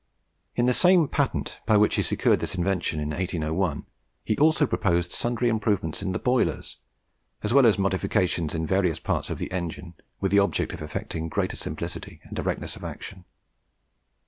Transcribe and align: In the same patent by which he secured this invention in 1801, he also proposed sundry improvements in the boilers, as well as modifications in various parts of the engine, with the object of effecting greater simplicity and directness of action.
In 0.55 0.65
the 0.65 0.73
same 0.73 1.07
patent 1.07 1.59
by 1.67 1.77
which 1.77 1.93
he 1.93 2.01
secured 2.01 2.39
this 2.39 2.55
invention 2.55 2.99
in 2.99 3.09
1801, 3.09 3.85
he 4.25 4.35
also 4.39 4.65
proposed 4.65 5.11
sundry 5.11 5.47
improvements 5.47 6.01
in 6.01 6.11
the 6.11 6.17
boilers, 6.17 6.77
as 7.43 7.53
well 7.53 7.67
as 7.67 7.77
modifications 7.77 8.55
in 8.55 8.65
various 8.65 8.97
parts 8.97 9.29
of 9.29 9.37
the 9.37 9.51
engine, 9.51 9.93
with 10.19 10.31
the 10.31 10.39
object 10.39 10.73
of 10.73 10.81
effecting 10.81 11.29
greater 11.29 11.55
simplicity 11.55 12.19
and 12.23 12.35
directness 12.35 12.75
of 12.75 12.83
action. 12.83 13.25